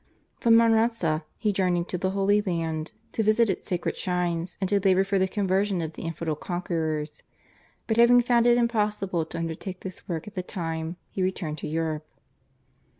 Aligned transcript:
From 0.39 0.57
Manresa 0.57 1.25
he 1.37 1.53
journeyed 1.53 1.87
to 1.89 1.97
the 1.99 2.09
Holy 2.09 2.41
Land 2.41 2.91
to 3.11 3.21
visit 3.21 3.51
its 3.51 3.67
sacred 3.67 3.95
shrines, 3.95 4.57
and 4.59 4.67
to 4.67 4.79
labour 4.79 5.03
for 5.03 5.19
the 5.19 5.27
conversion 5.27 5.79
of 5.79 5.93
the 5.93 6.01
Infidel 6.01 6.33
conquerors, 6.35 7.21
but 7.85 7.97
having 7.97 8.19
found 8.21 8.47
it 8.47 8.57
impossible 8.57 9.27
to 9.27 9.37
undertake 9.37 9.81
this 9.81 10.09
work 10.09 10.27
at 10.27 10.33
the 10.33 10.41
time 10.41 10.95
he 11.11 11.21
returned 11.21 11.59
to 11.59 11.67
Europe. 11.67 12.07